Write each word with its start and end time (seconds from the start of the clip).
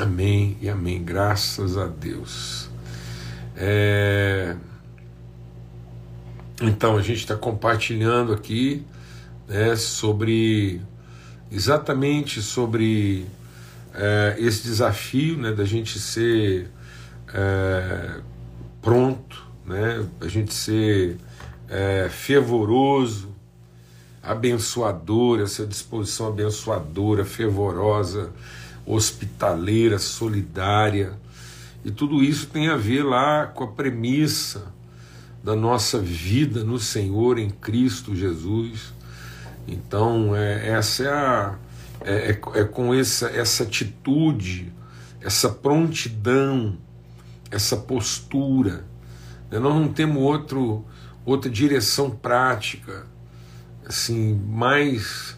Amém 0.00 0.56
e 0.62 0.68
amém. 0.70 1.04
Graças 1.04 1.76
a 1.76 1.86
Deus. 1.86 2.70
É... 3.54 4.56
Então, 6.62 6.96
a 6.96 7.02
gente 7.02 7.18
está 7.18 7.36
compartilhando 7.36 8.32
aqui 8.32 8.82
né, 9.46 9.76
sobre 9.76 10.80
exatamente 11.52 12.40
sobre 12.40 13.26
é, 13.94 14.36
esse 14.38 14.62
desafio 14.62 15.36
né, 15.36 15.52
da 15.52 15.66
gente 15.66 15.98
ser 15.98 16.70
é, 17.34 18.20
pronto, 18.80 19.46
né, 19.66 20.06
a 20.18 20.28
gente 20.28 20.54
ser 20.54 21.18
é, 21.68 22.08
fervoroso, 22.08 23.28
abençoador, 24.22 25.40
essa 25.40 25.66
disposição 25.66 26.28
abençoadora, 26.28 27.22
fervorosa, 27.22 28.30
hospitaleira, 28.92 29.98
solidária. 29.98 31.12
E 31.84 31.90
tudo 31.90 32.22
isso 32.22 32.46
tem 32.48 32.68
a 32.68 32.76
ver 32.76 33.02
lá 33.02 33.46
com 33.46 33.64
a 33.64 33.68
premissa 33.68 34.72
da 35.42 35.56
nossa 35.56 35.98
vida 35.98 36.64
no 36.64 36.78
Senhor 36.78 37.38
em 37.38 37.50
Cristo 37.50 38.14
Jesus. 38.14 38.92
Então, 39.66 40.34
é, 40.34 40.68
essa 40.70 41.04
é 41.04 41.08
a. 41.08 41.58
É, 42.02 42.30
é, 42.30 42.60
é 42.60 42.64
com 42.64 42.94
essa, 42.94 43.28
essa 43.28 43.62
atitude, 43.62 44.72
essa 45.20 45.50
prontidão, 45.50 46.78
essa 47.50 47.76
postura. 47.76 48.84
Né? 49.50 49.58
Nós 49.58 49.74
não 49.74 49.88
temos 49.88 50.22
outro, 50.22 50.84
outra 51.26 51.50
direção 51.50 52.10
prática, 52.10 53.06
assim, 53.86 54.34
mais 54.34 55.36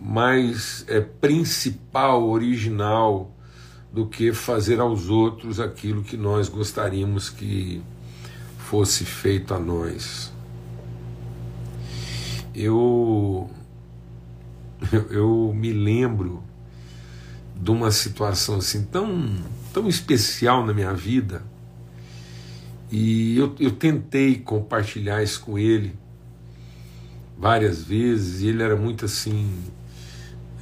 mais 0.00 0.84
é, 0.88 1.00
principal, 1.00 2.28
original, 2.28 3.30
do 3.92 4.06
que 4.06 4.32
fazer 4.32 4.80
aos 4.80 5.08
outros 5.08 5.60
aquilo 5.60 6.02
que 6.02 6.16
nós 6.16 6.48
gostaríamos 6.48 7.28
que 7.28 7.82
fosse 8.58 9.04
feito 9.04 9.52
a 9.52 9.58
nós. 9.58 10.32
Eu, 12.54 13.50
eu, 15.10 15.52
me 15.54 15.72
lembro 15.72 16.42
de 17.54 17.70
uma 17.70 17.90
situação 17.90 18.56
assim 18.56 18.84
tão, 18.84 19.36
tão 19.72 19.88
especial 19.88 20.64
na 20.64 20.72
minha 20.72 20.94
vida 20.94 21.42
e 22.90 23.36
eu, 23.36 23.54
eu 23.60 23.70
tentei 23.72 24.36
compartilhar 24.36 25.22
isso 25.22 25.40
com 25.42 25.58
ele 25.58 25.94
várias 27.38 27.82
vezes 27.82 28.40
e 28.40 28.48
ele 28.48 28.62
era 28.62 28.76
muito 28.76 29.04
assim 29.04 29.48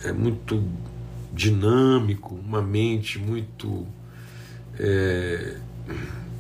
é 0.05 0.13
muito 0.13 0.63
dinâmico, 1.33 2.35
uma 2.35 2.63
mente 2.63 3.19
muito 3.19 3.87
é, 4.79 5.57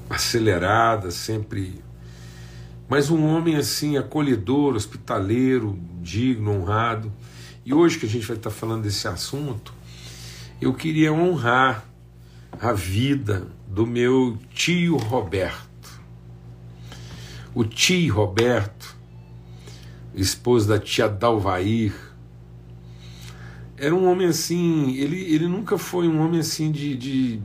acelerada, 0.08 1.10
sempre. 1.10 1.82
Mas 2.88 3.10
um 3.10 3.24
homem 3.26 3.56
assim, 3.56 3.96
acolhedor, 3.96 4.74
hospitaleiro, 4.74 5.78
digno, 6.00 6.52
honrado. 6.52 7.12
E 7.64 7.74
hoje 7.74 7.98
que 7.98 8.06
a 8.06 8.08
gente 8.08 8.26
vai 8.26 8.36
estar 8.36 8.50
falando 8.50 8.82
desse 8.84 9.06
assunto, 9.06 9.74
eu 10.60 10.72
queria 10.72 11.12
honrar 11.12 11.84
a 12.60 12.72
vida 12.72 13.46
do 13.66 13.86
meu 13.86 14.38
tio 14.54 14.96
Roberto. 14.96 15.68
O 17.54 17.64
tio 17.64 18.14
Roberto, 18.14 18.96
esposo 20.14 20.68
da 20.68 20.78
tia 20.78 21.08
Dalvair, 21.08 22.07
era 23.80 23.94
um 23.94 24.10
homem 24.10 24.26
assim, 24.26 24.96
ele, 24.96 25.32
ele 25.32 25.46
nunca 25.46 25.78
foi 25.78 26.08
um 26.08 26.20
homem 26.20 26.40
assim 26.40 26.70
de, 26.70 26.96
de, 26.96 27.40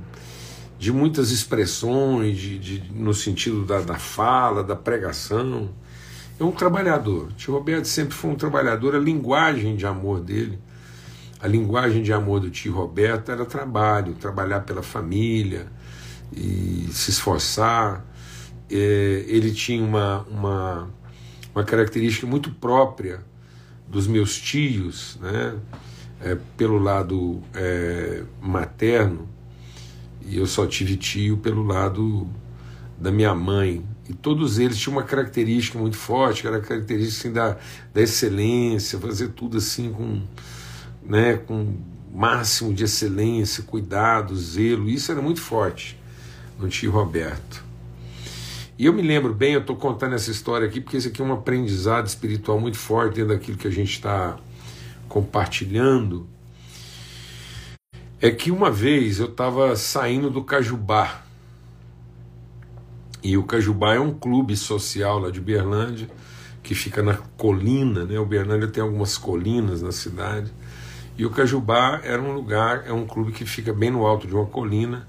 de 0.80 0.92
muitas 0.92 1.32
expressões, 1.32 2.38
de, 2.38 2.58
de, 2.58 2.92
no 2.94 3.14
sentido 3.14 3.66
da, 3.66 3.82
da 3.82 3.96
fala, 3.96 4.64
da 4.64 4.76
pregação. 4.76 5.70
É 6.40 6.44
um 6.44 6.52
trabalhador. 6.52 7.32
Tio 7.34 7.54
Roberto 7.54 7.86
sempre 7.86 8.16
foi 8.16 8.32
um 8.32 8.36
trabalhador, 8.36 8.96
a 8.96 9.00
linguagem 9.00 9.76
de 9.76 9.86
amor 9.86 10.22
dele, 10.22 10.58
a 11.40 11.48
linguagem 11.48 12.02
de 12.02 12.12
amor 12.12 12.40
do 12.40 12.50
tio 12.50 12.74
Roberto 12.74 13.32
era 13.32 13.46
trabalho, 13.46 14.14
trabalhar 14.14 14.62
pela 14.62 14.82
família 14.82 15.68
e 16.36 16.88
se 16.92 17.12
esforçar. 17.12 18.04
É, 18.72 19.26
ele 19.28 19.52
tinha 19.52 19.84
uma, 19.84 20.26
uma, 20.30 20.90
uma 21.54 21.64
característica 21.64 22.26
muito 22.26 22.50
própria 22.50 23.24
dos 23.88 24.08
meus 24.08 24.40
tios, 24.40 25.20
né? 25.22 25.60
É, 26.24 26.38
pelo 26.58 26.80
lado 26.80 27.42
é, 27.54 28.24
materno, 28.42 29.28
e 30.26 30.38
eu 30.38 30.48
só 30.48 30.66
tive 30.66 30.96
tio 30.96 31.38
pelo 31.38 31.64
lado 31.64 32.28
da 32.98 33.12
minha 33.12 33.36
mãe. 33.36 33.84
E 34.08 34.14
todos 34.14 34.58
eles 34.58 34.78
tinham 34.78 34.98
uma 34.98 35.04
característica 35.04 35.78
muito 35.78 35.98
forte, 35.98 36.42
que 36.42 36.48
era 36.48 36.58
a 36.58 36.62
característica 36.62 37.28
assim, 37.28 37.34
da, 37.34 37.58
da 37.94 38.02
excelência, 38.02 38.98
fazer 39.00 39.30
tudo 39.30 39.58
assim 39.58 39.92
com, 39.92 40.22
né, 41.06 41.38
com 41.38 41.76
máximo 42.14 42.74
de 42.74 42.86
excelência, 42.86 43.64
cuidado, 43.64 44.36
zelo. 44.38 44.90
Isso 44.90 45.12
era 45.12 45.22
muito 45.22 45.42
forte 45.42 46.00
no 46.58 46.70
tio 46.70 46.92
Roberto. 46.92 47.64
E 48.78 48.86
eu 48.86 48.94
me 48.94 49.02
lembro 49.02 49.34
bem, 49.34 49.54
eu 49.54 49.62
estou 49.62 49.76
contando 49.76 50.16
essa 50.16 50.32
história 50.32 50.68
aqui, 50.68 50.82
porque 50.82 50.98
isso 50.98 51.08
aqui 51.08 51.22
é 51.22 51.26
um 51.26 51.34
aprendizado 51.34 52.08
espiritual 52.08 52.60
muito 52.60 52.78
forte 52.78 53.16
dentro 53.16 53.34
daquilo 53.34 53.58
que 53.58 53.68
a 53.68 53.72
gente 53.72 53.92
está 53.92 54.38
compartilhando 55.14 56.28
é 58.20 58.32
que 58.32 58.50
uma 58.50 58.72
vez 58.72 59.20
eu 59.20 59.28
estava 59.28 59.76
saindo 59.76 60.28
do 60.28 60.44
Cajubá. 60.44 61.22
E 63.22 63.38
o 63.38 63.44
Cajubá 63.44 63.94
é 63.94 64.00
um 64.00 64.12
clube 64.12 64.58
social 64.58 65.20
lá 65.20 65.30
de 65.30 65.40
Berlândia, 65.40 66.10
que 66.64 66.74
fica 66.74 67.04
na 67.04 67.14
colina, 67.38 68.06
né? 68.06 68.18
O 68.18 68.26
Berlândia 68.26 68.68
tem 68.68 68.82
algumas 68.82 69.16
colinas 69.16 69.84
na 69.84 69.92
cidade. 69.92 70.52
E 71.16 71.24
o 71.28 71.30
Cajubá 71.30 72.02
era 72.04 72.20
um 72.20 72.34
lugar, 72.34 72.86
é 72.88 72.92
um 72.92 73.06
clube 73.06 73.34
que 73.34 73.46
fica 73.46 73.72
bem 73.72 73.92
no 73.92 74.08
alto 74.08 74.26
de 74.26 74.34
uma 74.34 74.48
colina. 74.48 75.08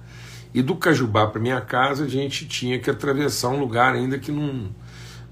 E 0.52 0.60
do 0.60 0.76
Cajubá 0.76 1.26
para 1.28 1.40
minha 1.40 1.62
casa 1.62 2.04
a 2.04 2.08
gente 2.08 2.46
tinha 2.46 2.78
que 2.78 2.90
atravessar 2.90 3.48
um 3.48 3.58
lugar 3.58 3.94
ainda 3.94 4.18
que 4.18 4.30
não 4.30 4.68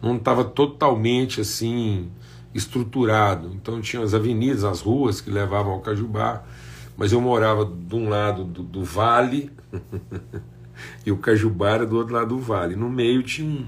não 0.00 0.16
estava 0.16 0.42
totalmente 0.42 1.40
assim 1.40 2.10
estruturado. 2.54 3.50
Então 3.54 3.80
tinha 3.80 4.02
as 4.02 4.14
avenidas, 4.14 4.64
as 4.64 4.80
ruas 4.80 5.20
que 5.20 5.30
levavam 5.30 5.72
ao 5.72 5.80
Cajubá, 5.80 6.44
mas 6.96 7.12
eu 7.12 7.20
morava 7.20 7.64
de 7.64 7.94
um 7.94 8.08
lado 8.08 8.44
do, 8.44 8.62
do 8.62 8.84
vale 8.84 9.50
e 11.06 11.10
o 11.10 11.16
Cajubá 11.16 11.70
era 11.70 11.86
do 11.86 11.96
outro 11.96 12.14
lado 12.14 12.28
do 12.28 12.38
vale. 12.38 12.76
No 12.76 12.88
meio 12.88 13.22
tinha 13.22 13.48
um, 13.48 13.66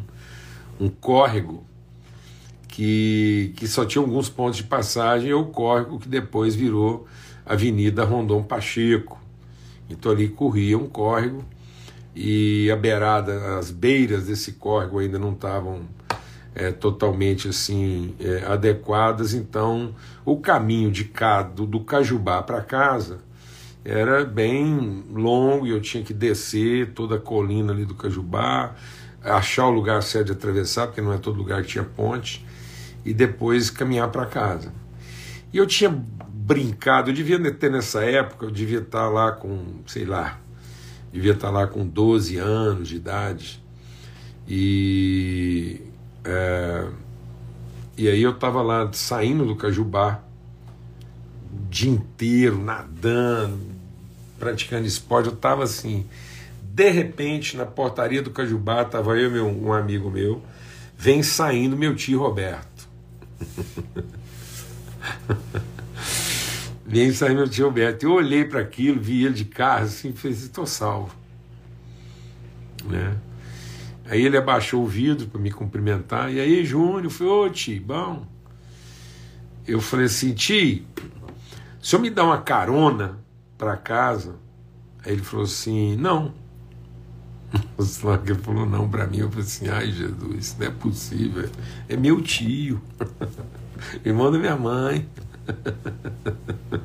um 0.86 0.88
córrego 0.88 1.64
que, 2.68 3.52
que 3.56 3.68
só 3.68 3.84
tinha 3.84 4.02
alguns 4.02 4.28
pontos 4.28 4.56
de 4.56 4.64
passagem, 4.64 5.30
e 5.30 5.34
o 5.34 5.46
córrego 5.46 5.98
que 5.98 6.08
depois 6.08 6.54
virou 6.54 7.06
Avenida 7.46 8.04
Rondon 8.04 8.42
Pacheco. 8.42 9.20
Então 9.88 10.10
ali 10.10 10.28
corria 10.28 10.76
um 10.76 10.88
córrego 10.88 11.44
e 12.14 12.70
a 12.70 12.76
beirada, 12.76 13.58
as 13.58 13.70
beiras 13.70 14.26
desse 14.26 14.52
córrego 14.52 14.98
ainda 14.98 15.18
não 15.18 15.32
estavam 15.32 15.82
é, 16.54 16.70
totalmente 16.70 17.48
assim 17.48 18.14
é, 18.20 18.44
adequadas. 18.46 19.34
Então, 19.34 19.94
o 20.24 20.38
caminho 20.38 20.90
de 20.90 21.04
cá, 21.04 21.42
do, 21.42 21.66
do 21.66 21.80
Cajubá 21.80 22.42
para 22.42 22.60
casa 22.60 23.18
era 23.84 24.24
bem 24.24 25.04
longo 25.12 25.66
e 25.66 25.70
eu 25.70 25.80
tinha 25.80 26.02
que 26.02 26.14
descer 26.14 26.92
toda 26.92 27.16
a 27.16 27.18
colina 27.18 27.72
ali 27.72 27.84
do 27.84 27.94
Cajubá, 27.94 28.74
achar 29.22 29.66
o 29.66 29.70
lugar 29.70 30.02
certo 30.02 30.26
de 30.26 30.32
atravessar, 30.32 30.86
porque 30.86 31.02
não 31.02 31.12
é 31.12 31.18
todo 31.18 31.36
lugar 31.36 31.62
que 31.62 31.68
tinha 31.68 31.84
ponte, 31.84 32.44
e 33.04 33.12
depois 33.12 33.68
caminhar 33.68 34.08
para 34.08 34.24
casa. 34.24 34.72
E 35.52 35.58
eu 35.58 35.66
tinha 35.66 35.90
brincado, 35.90 37.10
eu 37.10 37.14
devia 37.14 37.38
ter 37.52 37.70
nessa 37.70 38.02
época, 38.04 38.46
eu 38.46 38.50
devia 38.50 38.78
estar 38.78 39.08
lá 39.08 39.32
com, 39.32 39.82
sei 39.86 40.06
lá, 40.06 40.40
devia 41.12 41.32
estar 41.32 41.50
lá 41.50 41.66
com 41.66 41.86
12 41.86 42.38
anos 42.38 42.88
de 42.88 42.96
idade. 42.96 43.62
E 44.48 45.80
é, 46.24 46.88
e 47.96 48.08
aí 48.08 48.22
eu 48.22 48.32
estava 48.32 48.62
lá 48.62 48.90
saindo 48.92 49.44
do 49.44 49.54
Cajubá, 49.54 50.20
o 51.52 51.68
dia 51.68 51.90
inteiro, 51.90 52.60
nadando, 52.60 53.60
praticando 54.38 54.86
esporte. 54.86 55.28
Eu 55.28 55.34
estava 55.34 55.62
assim, 55.62 56.06
de 56.62 56.90
repente, 56.90 57.56
na 57.56 57.66
portaria 57.66 58.20
do 58.20 58.30
Cajubá, 58.30 58.82
estava 58.82 59.16
eu 59.16 59.28
e 59.28 59.32
meu, 59.32 59.46
um 59.46 59.72
amigo 59.72 60.10
meu, 60.10 60.42
vem 60.96 61.22
saindo 61.22 61.76
meu 61.76 61.94
tio 61.94 62.18
Roberto. 62.18 62.88
vem 66.84 67.12
saindo 67.12 67.36
meu 67.36 67.48
tio 67.48 67.66
Roberto. 67.66 68.02
Eu 68.02 68.12
olhei 68.12 68.44
para 68.44 68.60
aquilo, 68.60 69.00
vi 69.00 69.24
ele 69.24 69.34
de 69.34 69.44
carro 69.44 69.84
assim, 69.84 70.12
falei, 70.12 70.36
estou 70.36 70.66
salvo. 70.66 71.14
Né? 72.84 73.16
Aí 74.06 74.22
ele 74.22 74.36
abaixou 74.36 74.82
o 74.82 74.86
vidro 74.86 75.26
para 75.26 75.40
me 75.40 75.50
cumprimentar. 75.50 76.32
E 76.32 76.40
aí, 76.40 76.64
Júnior, 76.64 77.10
foi, 77.10 77.26
ô 77.26 77.48
tio, 77.48 77.82
bom. 77.82 78.26
Eu 79.66 79.80
falei 79.80 80.06
assim, 80.06 80.34
tio, 80.34 80.84
se 81.80 81.96
eu 81.96 82.00
me 82.00 82.10
dar 82.10 82.24
uma 82.24 82.42
carona 82.42 83.18
para 83.56 83.76
casa, 83.76 84.36
Aí 85.04 85.12
ele 85.12 85.22
falou 85.22 85.44
assim: 85.44 85.96
Não. 85.96 86.32
Ele 88.26 88.34
falou 88.36 88.66
não 88.66 88.88
para 88.88 89.06
mim. 89.06 89.18
Eu 89.18 89.28
falei 89.28 89.44
assim: 89.44 89.68
Ai, 89.68 89.92
Jesus, 89.92 90.38
isso 90.38 90.56
não 90.58 90.66
é 90.66 90.70
possível. 90.70 91.48
É 91.88 91.96
meu 91.96 92.22
tio, 92.22 92.80
irmão 94.04 94.32
da 94.32 94.38
minha 94.38 94.56
mãe. 94.56 95.06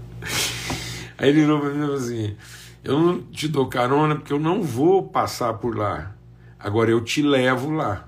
Aí 1.17 1.29
ele 1.29 1.41
virou 1.41 1.59
para 1.59 1.69
mim 1.69 1.77
e 1.77 1.81
falou 1.81 1.95
assim: 1.95 2.35
Eu 2.83 2.99
não 2.99 3.21
te 3.21 3.47
dou 3.47 3.67
carona 3.67 4.15
porque 4.15 4.33
eu 4.33 4.39
não 4.39 4.61
vou 4.61 5.07
passar 5.07 5.53
por 5.55 5.75
lá. 5.75 6.15
Agora 6.59 6.91
eu 6.91 7.01
te 7.01 7.21
levo 7.21 7.71
lá. 7.71 8.07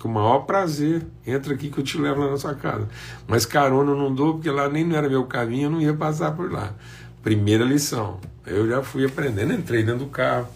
Com 0.00 0.08
o 0.08 0.12
maior 0.12 0.40
prazer. 0.40 1.06
Entra 1.24 1.54
aqui 1.54 1.70
que 1.70 1.78
eu 1.78 1.84
te 1.84 1.96
levo 1.96 2.20
lá 2.20 2.30
na 2.30 2.36
sua 2.36 2.54
casa. 2.54 2.88
Mas 3.28 3.46
carona 3.46 3.92
eu 3.92 3.96
não 3.96 4.12
dou 4.12 4.34
porque 4.34 4.50
lá 4.50 4.68
nem 4.68 4.84
não 4.84 4.96
era 4.96 5.08
meu 5.08 5.24
caminho, 5.24 5.66
eu 5.66 5.70
não 5.70 5.80
ia 5.80 5.94
passar 5.94 6.32
por 6.32 6.50
lá. 6.50 6.74
Primeira 7.22 7.64
lição. 7.64 8.20
Eu 8.44 8.68
já 8.68 8.82
fui 8.82 9.04
aprendendo, 9.04 9.52
entrei 9.52 9.82
dentro 9.82 10.04
do 10.04 10.10
carro. 10.10 10.48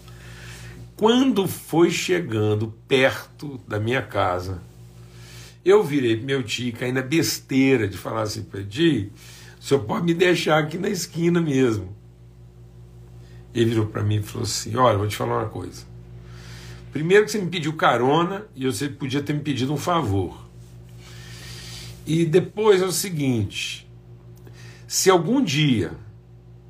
Quando 0.95 1.47
foi 1.47 1.89
chegando 1.89 2.73
perto 2.87 3.59
da 3.67 3.79
minha 3.79 4.01
casa, 4.01 4.61
eu 5.63 5.83
virei 5.83 6.15
pro 6.17 6.25
meu 6.25 6.43
tio, 6.43 6.73
caindo 6.73 6.95
na 6.95 7.01
besteira 7.01 7.87
de 7.87 7.97
falar 7.97 8.23
assim 8.23 8.43
para 8.43 8.59
ele, 8.59 9.11
o 9.59 9.63
senhor 9.63 9.83
pode 9.83 10.05
me 10.05 10.13
deixar 10.13 10.57
aqui 10.59 10.77
na 10.77 10.89
esquina 10.89 11.41
mesmo. 11.41 11.95
Ele 13.53 13.65
virou 13.71 13.85
para 13.87 14.03
mim 14.03 14.17
e 14.17 14.23
falou 14.23 14.43
assim: 14.43 14.75
Olha, 14.75 14.97
vou 14.97 15.07
te 15.07 15.15
falar 15.15 15.39
uma 15.39 15.49
coisa. 15.49 15.90
Primeiro 16.91 17.25
que 17.25 17.31
você 17.31 17.39
me 17.39 17.49
pediu 17.49 17.73
carona 17.73 18.45
e 18.55 18.65
você 18.65 18.89
podia 18.89 19.23
ter 19.23 19.33
me 19.33 19.39
pedido 19.39 19.73
um 19.73 19.77
favor. 19.77 20.37
E 22.05 22.25
depois 22.25 22.81
é 22.81 22.85
o 22.85 22.91
seguinte: 22.91 23.89
se 24.87 25.09
algum 25.09 25.41
dia 25.41 25.91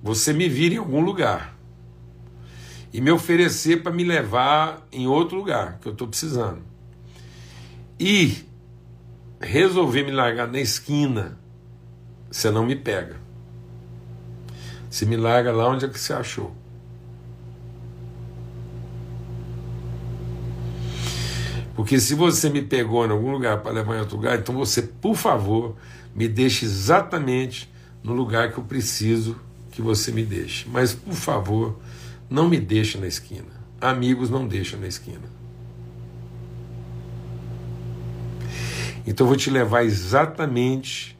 você 0.03 0.31
me 0.31 0.47
vir 0.47 0.73
em 0.73 0.77
algum 0.77 1.01
lugar 1.01 1.57
e 2.93 3.01
me 3.01 3.09
oferecer 3.09 3.81
para 3.81 3.91
me 3.91 4.03
levar 4.03 4.85
em 4.91 5.07
outro 5.07 5.37
lugar 5.37 5.79
que 5.79 5.87
eu 5.87 5.93
estou 5.93 6.07
precisando, 6.07 6.61
e 7.99 8.43
resolver 9.39 10.03
me 10.03 10.11
largar 10.11 10.47
na 10.47 10.59
esquina, 10.59 11.37
você 12.29 12.51
não 12.51 12.65
me 12.65 12.75
pega. 12.75 13.15
Você 14.89 15.05
me 15.05 15.15
larga 15.15 15.51
lá 15.51 15.69
onde 15.69 15.85
é 15.85 15.87
que 15.87 15.99
você 15.99 16.13
achou. 16.13 16.60
Porque 21.81 21.99
se 21.99 22.13
você 22.13 22.47
me 22.47 22.61
pegou 22.61 23.03
em 23.03 23.09
algum 23.09 23.31
lugar 23.31 23.57
para 23.57 23.71
levar 23.71 23.95
em 23.95 24.01
outro 24.01 24.15
lugar, 24.15 24.37
então 24.37 24.53
você, 24.53 24.83
por 24.83 25.15
favor, 25.15 25.75
me 26.13 26.27
deixe 26.27 26.63
exatamente 26.63 27.67
no 28.03 28.13
lugar 28.13 28.53
que 28.53 28.59
eu 28.59 28.63
preciso 28.63 29.35
que 29.71 29.81
você 29.81 30.11
me 30.11 30.23
deixe. 30.23 30.69
Mas, 30.69 30.93
por 30.93 31.15
favor, 31.15 31.79
não 32.29 32.47
me 32.47 32.59
deixe 32.59 32.99
na 32.99 33.07
esquina. 33.07 33.47
Amigos 33.81 34.29
não 34.29 34.47
deixam 34.47 34.79
na 34.79 34.85
esquina. 34.85 35.23
Então 39.07 39.25
eu 39.25 39.29
vou 39.29 39.35
te 39.35 39.49
levar 39.49 39.83
exatamente 39.83 41.17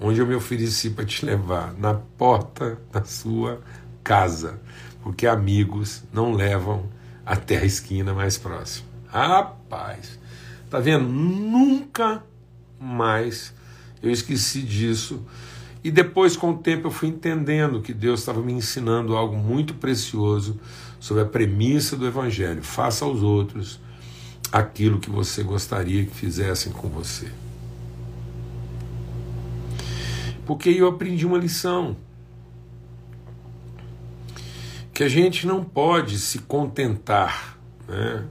onde 0.00 0.20
eu 0.20 0.26
me 0.26 0.36
ofereci 0.36 0.90
para 0.90 1.04
te 1.04 1.26
levar, 1.26 1.74
na 1.74 1.94
porta 1.94 2.78
da 2.92 3.02
sua 3.02 3.60
casa, 4.04 4.60
porque 5.02 5.26
amigos 5.26 6.04
não 6.12 6.32
levam 6.32 6.88
até 7.26 7.58
a 7.58 7.64
esquina 7.64 8.14
mais 8.14 8.38
próxima. 8.38 8.93
Rapaz, 9.14 10.18
tá 10.68 10.80
vendo? 10.80 11.04
Nunca 11.04 12.24
mais 12.80 13.54
eu 14.02 14.10
esqueci 14.10 14.60
disso. 14.60 15.24
E 15.84 15.90
depois, 15.90 16.36
com 16.36 16.50
o 16.50 16.58
tempo, 16.58 16.88
eu 16.88 16.90
fui 16.90 17.10
entendendo 17.10 17.80
que 17.80 17.94
Deus 17.94 18.18
estava 18.20 18.42
me 18.42 18.52
ensinando 18.52 19.16
algo 19.16 19.36
muito 19.36 19.74
precioso 19.74 20.58
sobre 20.98 21.22
a 21.22 21.26
premissa 21.26 21.96
do 21.96 22.08
Evangelho. 22.08 22.60
Faça 22.60 23.04
aos 23.04 23.22
outros 23.22 23.78
aquilo 24.50 24.98
que 24.98 25.10
você 25.10 25.44
gostaria 25.44 26.04
que 26.04 26.14
fizessem 26.14 26.72
com 26.72 26.88
você. 26.88 27.30
Porque 30.44 30.70
eu 30.70 30.88
aprendi 30.88 31.24
uma 31.24 31.38
lição. 31.38 31.96
Que 34.92 35.04
a 35.04 35.08
gente 35.08 35.46
não 35.46 35.62
pode 35.62 36.18
se 36.18 36.40
contentar 36.40 37.58
né, 37.86 38.24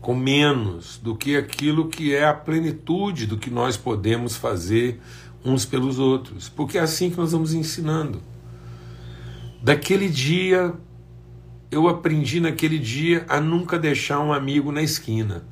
com 0.00 0.14
menos 0.14 0.98
do 0.98 1.14
que 1.14 1.36
aquilo 1.36 1.88
que 1.88 2.14
é 2.14 2.26
a 2.26 2.34
plenitude 2.34 3.26
do 3.26 3.36
que 3.36 3.50
nós 3.50 3.76
podemos 3.76 4.36
fazer 4.36 5.00
uns 5.44 5.64
pelos 5.64 5.98
outros. 5.98 6.48
Porque 6.48 6.78
é 6.78 6.80
assim 6.80 7.10
que 7.10 7.16
nós 7.16 7.32
vamos 7.32 7.52
ensinando. 7.52 8.22
Daquele 9.62 10.08
dia 10.08 10.74
eu 11.70 11.86
aprendi 11.88 12.40
naquele 12.40 12.78
dia 12.78 13.24
a 13.28 13.40
nunca 13.40 13.78
deixar 13.78 14.18
um 14.20 14.32
amigo 14.32 14.72
na 14.72 14.82
esquina. 14.82 15.44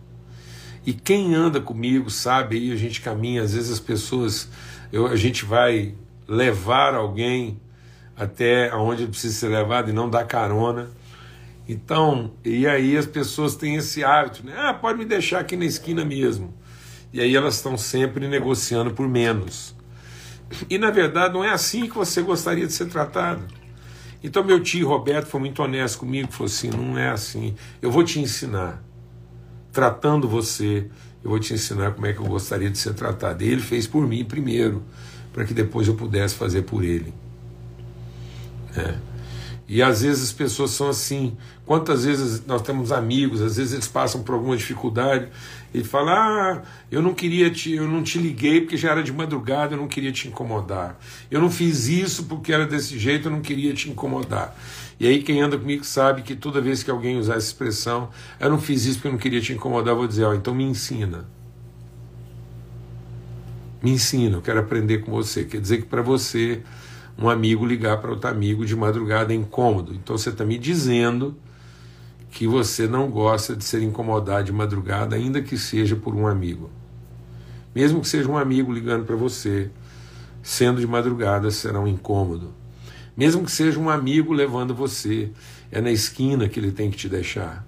E 0.85 0.93
quem 0.93 1.35
anda 1.35 1.61
comigo 1.61 2.11
sabe 2.11 2.57
aí, 2.57 2.73
a 2.73 2.77
gente 2.77 3.01
caminha, 3.01 3.43
às 3.43 3.55
vezes 3.55 3.71
as 3.71 3.81
pessoas, 3.81 4.49
eu, 4.91 5.07
a 5.07 5.17
gente 5.17 5.45
vai 5.45 5.95
levar 6.27 6.95
alguém 6.95 7.61
até 8.17 8.75
onde 8.75 9.07
precisa 9.07 9.35
ser 9.35 9.49
levado 9.49 9.91
e 9.91 9.93
não 9.93 10.11
dar 10.11 10.25
carona. 10.25 10.89
Então, 11.69 12.33
e 12.43 12.67
aí 12.67 12.97
as 12.97 13.05
pessoas 13.05 13.55
têm 13.55 13.77
esse 13.77 14.03
hábito, 14.03 14.45
né? 14.45 14.55
Ah, 14.57 14.73
pode 14.73 14.99
me 14.99 15.05
deixar 15.05 15.41
aqui 15.41 15.55
na 15.55 15.67
esquina 15.67 16.03
mesmo. 16.03 16.55
E 17.13 17.21
aí 17.21 17.37
elas 17.37 17.57
estão 17.57 17.77
sempre 17.77 18.27
negociando 18.27 18.93
por 18.93 19.07
menos. 19.07 19.77
E 20.71 20.79
na 20.79 20.91
verdade 20.91 21.35
não 21.35 21.45
é 21.45 21.51
assim 21.51 21.87
que 21.87 21.95
você 21.95 22.23
gostaria 22.23 22.67
de 22.67 22.73
ser 22.73 22.87
tratado. 22.87 23.45
Então 24.25 24.43
meu 24.43 24.61
tio 24.61 24.89
Roberto 24.89 25.27
foi 25.27 25.41
muito 25.41 25.63
honesto 25.63 25.99
comigo, 25.99 26.33
falou 26.33 26.47
assim, 26.47 26.71
não 26.71 26.97
é 26.97 27.11
assim, 27.11 27.55
eu 27.83 27.91
vou 27.91 28.03
te 28.03 28.19
ensinar. 28.19 28.83
Tratando 29.71 30.27
você, 30.27 30.89
eu 31.23 31.29
vou 31.29 31.39
te 31.39 31.53
ensinar 31.53 31.93
como 31.93 32.07
é 32.07 32.15
que 32.15 32.19
eu 32.19 32.25
gostaria 32.25 32.71
de 32.71 32.79
ser 32.79 32.95
tratado. 32.95 33.45
E 33.45 33.49
ele 33.49 33.61
fez 33.61 33.87
por 33.87 34.07
mim 34.09 34.25
primeiro, 34.25 34.83
para 35.35 35.45
que 35.45 35.53
depois 35.53 35.87
eu 35.87 35.95
pudesse 35.95 36.35
fazer 36.35 36.63
por 36.63 36.83
ele. 36.83 37.13
É. 38.75 39.08
E 39.69 39.83
às 39.83 40.01
vezes 40.01 40.25
as 40.25 40.33
pessoas 40.33 40.71
são 40.71 40.89
assim. 40.89 41.37
Quantas 41.67 42.07
vezes 42.07 42.43
nós 42.47 42.63
temos 42.63 42.91
amigos, 42.91 43.43
às 43.43 43.59
vezes 43.59 43.75
eles 43.75 43.87
passam 43.87 44.23
por 44.23 44.35
alguma 44.35 44.57
dificuldade 44.57 45.29
e 45.75 45.85
falam: 45.85 46.15
Ah, 46.15 46.63
eu 46.91 47.03
não 47.03 47.13
queria 47.13 47.51
te, 47.51 47.75
eu 47.75 47.87
não 47.87 48.03
te 48.03 48.19
liguei 48.19 48.63
porque 48.63 48.79
já 48.79 48.93
era 48.93 49.03
de 49.03 49.13
madrugada, 49.13 49.75
eu 49.75 49.79
não 49.79 49.87
queria 49.87 50.11
te 50.11 50.27
incomodar. 50.27 50.99
Eu 51.31 51.43
não 51.43 51.51
fiz 51.51 51.87
isso 51.87 52.25
porque 52.25 52.51
era 52.51 52.67
desse 52.67 52.99
jeito, 52.99 53.29
eu 53.29 53.33
não 53.33 53.43
queria 53.43 53.75
te 53.75 53.91
incomodar. 53.91 54.57
E 54.99 55.07
aí 55.07 55.23
quem 55.23 55.43
anda 55.43 55.59
comigo 55.59 55.85
sabe 55.85 56.23
que 56.23 56.35
toda 56.35 56.63
vez 56.63 56.83
que 56.83 56.91
alguém 56.91 57.19
usar 57.19 57.37
essa 57.37 57.49
expressão, 57.49 58.09
eu 58.41 58.49
não 58.49 58.59
fiz 58.59 58.87
isso 58.87 58.97
porque 58.97 59.09
eu 59.09 59.13
não 59.13 59.19
queria 59.19 59.41
te 59.41 59.53
incomodar, 59.53 59.93
eu 59.93 59.99
vou 59.99 60.09
dizer, 60.09 60.25
ó, 60.25 60.33
então 60.35 60.55
me 60.55 60.65
ensina. 60.65 61.29
Me 63.83 63.91
ensina, 63.91 64.39
eu 64.39 64.43
quero 64.43 64.61
aprender 64.61 64.99
com 64.99 65.13
você. 65.13 65.45
Quer 65.45 65.61
dizer 65.61 65.83
que 65.83 65.87
para 65.87 66.01
você 66.01 66.63
um 67.19 67.29
amigo 67.29 67.67
ligar 67.67 67.99
para 68.01 68.11
outro 68.11 68.31
amigo 68.31 68.65
de 68.65 68.77
madrugada 68.77 69.33
é 69.33 69.37
incômodo. 69.37 69.93
Então 69.93 70.17
você 70.17 70.31
está 70.31 70.45
me 70.45 70.57
dizendo 70.57 71.37
que 72.31 72.47
você 72.47 72.87
não 72.87 73.11
gosta 73.11 73.57
de 73.57 73.65
ser 73.65 73.83
incomodado 73.83 74.45
de 74.45 74.53
madrugada, 74.53 75.17
ainda 75.17 75.43
que 75.43 75.59
seja 75.59 75.97
por 75.97 76.15
um 76.15 76.27
amigo. 76.27 76.71
Mesmo 77.75 78.01
que 78.01 78.09
seja 78.09 78.31
um 78.31 78.37
amigo 78.37 78.73
ligando 78.73 79.05
para 79.05 79.17
você, 79.17 79.71
sendo 80.43 80.81
de 80.81 80.87
madrugada, 80.87 81.51
será 81.51 81.81
um 81.81 81.89
incômodo. 81.89 82.55
Mesmo 83.17 83.45
que 83.45 83.51
seja 83.51 83.81
um 83.81 83.91
amigo 83.91 84.33
levando 84.33 84.73
você, 84.73 85.33
é 85.73 85.81
na 85.81 85.91
esquina 85.91 86.49
que 86.49 86.61
ele 86.61 86.71
tem 86.71 86.91
que 86.91 86.97
te 86.97 87.09
deixar. 87.09 87.67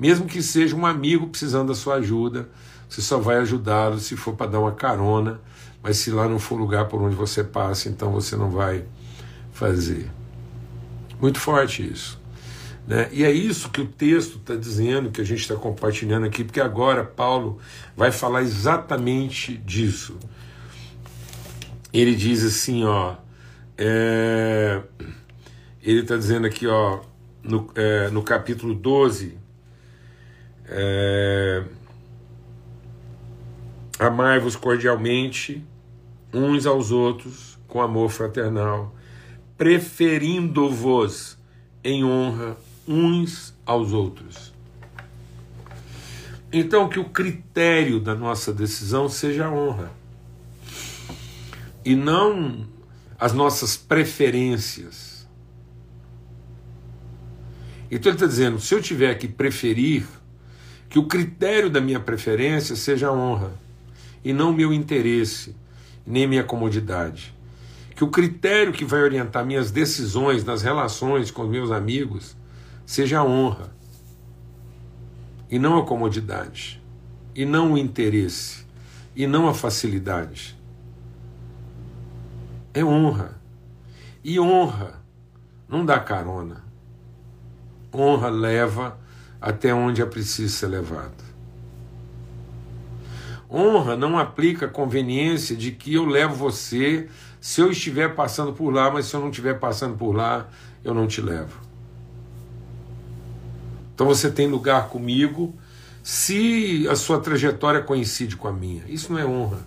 Mesmo 0.00 0.26
que 0.26 0.42
seja 0.42 0.74
um 0.74 0.84
amigo 0.84 1.28
precisando 1.28 1.68
da 1.68 1.74
sua 1.74 1.96
ajuda, 1.96 2.48
você 2.88 3.00
só 3.00 3.18
vai 3.18 3.36
ajudá-lo 3.36 4.00
se 4.00 4.16
for 4.16 4.34
para 4.34 4.50
dar 4.50 4.60
uma 4.60 4.72
carona 4.72 5.40
mas 5.82 5.96
se 5.96 6.10
lá 6.10 6.28
não 6.28 6.38
for 6.38 6.56
lugar 6.56 6.86
por 6.88 7.00
onde 7.00 7.14
você 7.14 7.42
passa, 7.42 7.88
então 7.88 8.12
você 8.12 8.36
não 8.36 8.50
vai 8.50 8.84
fazer. 9.52 10.10
Muito 11.20 11.38
forte 11.38 11.86
isso. 11.86 12.20
Né? 12.86 13.08
E 13.12 13.24
é 13.24 13.30
isso 13.30 13.70
que 13.70 13.80
o 13.80 13.86
texto 13.86 14.36
está 14.36 14.54
dizendo, 14.54 15.10
que 15.10 15.20
a 15.20 15.24
gente 15.24 15.40
está 15.40 15.54
compartilhando 15.54 16.26
aqui, 16.26 16.44
porque 16.44 16.60
agora 16.60 17.04
Paulo 17.04 17.58
vai 17.96 18.10
falar 18.10 18.42
exatamente 18.42 19.56
disso. 19.56 20.18
Ele 21.92 22.14
diz 22.14 22.44
assim, 22.44 22.84
ó, 22.84 23.16
é, 23.76 24.82
ele 25.82 26.00
está 26.00 26.16
dizendo 26.16 26.46
aqui, 26.46 26.66
ó, 26.66 27.00
no, 27.42 27.70
é, 27.74 28.10
no 28.10 28.22
capítulo 28.22 28.74
12, 28.74 29.38
é, 30.70 31.64
amai-vos 33.98 34.54
cordialmente 34.54 35.66
uns 36.32 36.64
aos 36.64 36.92
outros 36.92 37.58
com 37.66 37.82
amor 37.82 38.10
fraternal, 38.10 38.94
preferindo-vos 39.58 41.36
em 41.82 42.04
honra 42.04 42.56
uns 42.86 43.54
aos 43.66 43.92
outros. 43.92 44.54
Então, 46.52 46.88
que 46.88 46.98
o 46.98 47.04
critério 47.04 48.00
da 48.00 48.14
nossa 48.14 48.52
decisão 48.52 49.08
seja 49.08 49.46
a 49.46 49.52
honra 49.52 49.92
e 51.84 51.94
não 51.94 52.66
as 53.18 53.32
nossas 53.32 53.76
preferências. 53.76 55.28
Então 57.90 58.10
ele 58.10 58.16
está 58.16 58.26
dizendo: 58.26 58.60
se 58.60 58.74
eu 58.74 58.80
tiver 58.80 59.14
que 59.16 59.28
preferir, 59.28 60.06
que 60.90 60.98
o 60.98 61.06
critério 61.06 61.70
da 61.70 61.80
minha 61.80 62.00
preferência 62.00 62.74
seja 62.74 63.06
a 63.06 63.12
honra, 63.12 63.52
e 64.24 64.32
não 64.32 64.52
meu 64.52 64.72
interesse, 64.72 65.54
nem 66.04 66.26
minha 66.26 66.42
comodidade. 66.42 67.32
Que 67.94 68.02
o 68.02 68.08
critério 68.08 68.72
que 68.72 68.84
vai 68.84 69.00
orientar 69.00 69.46
minhas 69.46 69.70
decisões 69.70 70.44
nas 70.44 70.62
relações 70.62 71.30
com 71.30 71.42
os 71.42 71.48
meus 71.48 71.70
amigos 71.70 72.36
seja 72.84 73.20
a 73.20 73.24
honra, 73.24 73.72
e 75.48 75.60
não 75.60 75.78
a 75.78 75.86
comodidade, 75.86 76.82
e 77.36 77.44
não 77.44 77.74
o 77.74 77.78
interesse, 77.78 78.66
e 79.14 79.28
não 79.28 79.48
a 79.48 79.54
facilidade. 79.54 80.58
É 82.74 82.84
honra. 82.84 83.40
E 84.24 84.40
honra 84.40 85.00
não 85.68 85.86
dá 85.86 86.00
carona. 86.00 86.64
Honra 87.94 88.28
leva 88.28 88.98
até 89.40 89.72
onde 89.72 90.02
é 90.02 90.06
preciso 90.06 90.54
ser 90.54 90.66
levado. 90.66 91.30
Honra 93.50 93.96
não 93.96 94.18
aplica 94.18 94.66
a 94.66 94.68
conveniência 94.68 95.56
de 95.56 95.72
que 95.72 95.94
eu 95.94 96.04
levo 96.04 96.34
você 96.34 97.08
se 97.40 97.60
eu 97.60 97.70
estiver 97.70 98.14
passando 98.14 98.52
por 98.52 98.70
lá, 98.70 98.90
mas 98.90 99.06
se 99.06 99.14
eu 99.14 99.20
não 99.20 99.30
estiver 99.30 99.58
passando 99.58 99.96
por 99.96 100.12
lá, 100.14 100.48
eu 100.84 100.94
não 100.94 101.06
te 101.06 101.20
levo. 101.20 101.58
Então 103.94 104.06
você 104.06 104.30
tem 104.30 104.46
lugar 104.46 104.88
comigo 104.88 105.54
se 106.02 106.86
a 106.88 106.94
sua 106.94 107.18
trajetória 107.20 107.82
coincide 107.82 108.36
com 108.36 108.46
a 108.46 108.52
minha. 108.52 108.84
Isso 108.86 109.12
não 109.12 109.18
é 109.18 109.26
honra, 109.26 109.60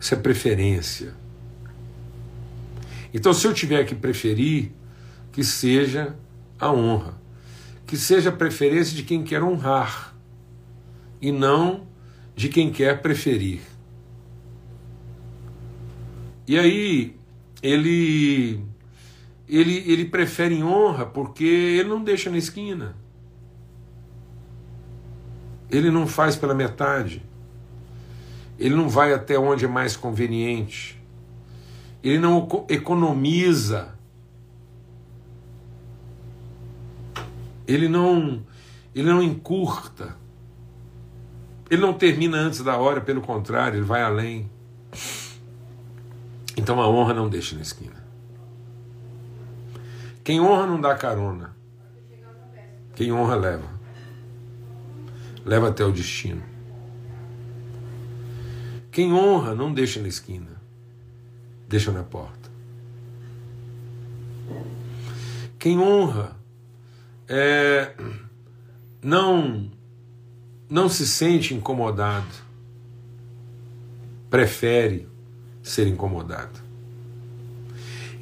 isso 0.00 0.14
é 0.14 0.16
preferência. 0.16 1.14
Então, 3.12 3.32
se 3.32 3.46
eu 3.46 3.54
tiver 3.54 3.84
que 3.84 3.94
preferir, 3.94 4.72
que 5.32 5.42
seja 5.42 6.14
a 6.58 6.70
honra, 6.70 7.14
que 7.86 7.96
seja 7.96 8.32
preferência 8.32 8.96
de 8.96 9.02
quem 9.02 9.22
quer 9.22 9.42
honrar 9.42 10.14
e 11.20 11.30
não 11.30 11.86
de 12.34 12.48
quem 12.48 12.70
quer 12.70 13.00
preferir. 13.00 13.60
E 16.46 16.58
aí 16.58 17.16
ele 17.62 18.60
ele 19.48 19.78
ele 19.90 20.04
prefere 20.04 20.62
honra 20.62 21.06
porque 21.06 21.44
ele 21.44 21.88
não 21.88 22.02
deixa 22.02 22.30
na 22.30 22.38
esquina. 22.38 22.96
Ele 25.70 25.90
não 25.90 26.06
faz 26.06 26.36
pela 26.36 26.54
metade. 26.54 27.22
Ele 28.58 28.74
não 28.74 28.88
vai 28.88 29.12
até 29.12 29.38
onde 29.38 29.64
é 29.64 29.68
mais 29.68 29.96
conveniente. 29.96 31.00
Ele 32.02 32.18
não 32.18 32.48
economiza. 32.68 33.95
Ele 37.66 37.88
não 37.88 38.44
ele 38.94 39.08
não 39.08 39.22
encurta. 39.22 40.16
Ele 41.70 41.82
não 41.82 41.92
termina 41.92 42.38
antes 42.38 42.62
da 42.62 42.78
hora, 42.78 43.00
pelo 43.00 43.20
contrário, 43.20 43.78
ele 43.78 43.84
vai 43.84 44.02
além. 44.02 44.50
Então 46.56 46.80
a 46.80 46.88
honra 46.88 47.12
não 47.12 47.28
deixa 47.28 47.54
na 47.54 47.62
esquina. 47.62 48.06
Quem 50.24 50.40
honra 50.40 50.66
não 50.66 50.80
dá 50.80 50.94
carona. 50.94 51.54
Quem 52.94 53.12
honra 53.12 53.36
leva. 53.36 53.68
Leva 55.44 55.68
até 55.68 55.84
o 55.84 55.92
destino. 55.92 56.42
Quem 58.90 59.12
honra 59.12 59.54
não 59.54 59.74
deixa 59.74 60.00
na 60.00 60.08
esquina. 60.08 60.60
Deixa 61.68 61.92
na 61.92 62.02
porta. 62.02 62.50
Quem 65.58 65.78
honra 65.78 66.35
é, 67.28 67.92
não 69.02 69.70
não 70.68 70.88
se 70.88 71.06
sente 71.06 71.54
incomodado, 71.54 72.26
prefere 74.28 75.06
ser 75.62 75.86
incomodado. 75.86 76.60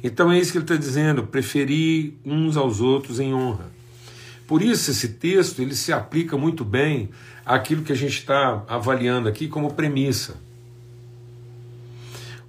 Então 0.03 0.31
é 0.31 0.37
isso 0.37 0.51
que 0.51 0.59
ele 0.59 0.65
está 0.65 0.75
dizendo, 0.75 1.25
preferir 1.25 2.13
uns 2.23 2.55
aos 2.55 2.79
outros 2.79 3.19
em 3.19 3.33
honra. 3.33 3.65
Por 4.47 4.61
isso 4.61 4.91
esse 4.91 5.09
texto 5.09 5.59
ele 5.59 5.75
se 5.75 5.91
aplica 5.91 6.37
muito 6.37 6.63
bem 6.63 7.09
àquilo 7.43 7.83
que 7.83 7.91
a 7.91 7.95
gente 7.95 8.19
está 8.19 8.63
avaliando 8.67 9.27
aqui 9.27 9.47
como 9.47 9.73
premissa. 9.73 10.35